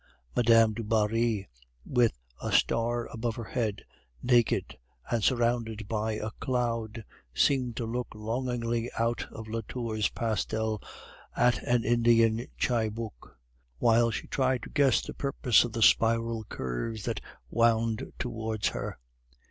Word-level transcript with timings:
Mme. 0.35 0.73
du 0.73 0.83
Barry, 0.83 1.47
with 1.85 2.17
a 2.41 2.51
star 2.51 3.05
above 3.11 3.35
her 3.35 3.43
head, 3.43 3.85
naked, 4.23 4.79
and 5.11 5.23
surrounded 5.23 5.87
by 5.87 6.13
a 6.13 6.31
cloud, 6.39 7.05
seemed 7.35 7.77
to 7.77 7.85
look 7.85 8.07
longingly 8.15 8.89
out 8.97 9.31
of 9.31 9.47
Latour's 9.47 10.09
pastel 10.09 10.81
at 11.35 11.61
an 11.61 11.83
Indian 11.85 12.47
chibook, 12.57 13.37
while 13.77 14.09
she 14.09 14.25
tried 14.25 14.63
to 14.63 14.71
guess 14.71 15.01
the 15.03 15.13
purpose 15.13 15.63
of 15.65 15.73
the 15.73 15.83
spiral 15.83 16.45
curves 16.45 17.03
that 17.05 17.21
wound 17.51 18.11
towards 18.17 18.69
her. 18.69 18.97